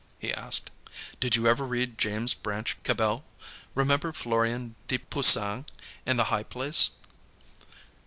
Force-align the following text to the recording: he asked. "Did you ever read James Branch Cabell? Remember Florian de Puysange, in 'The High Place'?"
he 0.17 0.33
asked. 0.33 0.71
"Did 1.19 1.35
you 1.35 1.45
ever 1.45 1.63
read 1.63 1.99
James 1.99 2.33
Branch 2.33 2.75
Cabell? 2.81 3.23
Remember 3.75 4.11
Florian 4.11 4.73
de 4.87 4.97
Puysange, 4.97 5.67
in 6.07 6.17
'The 6.17 6.23
High 6.23 6.41
Place'?" 6.43 6.89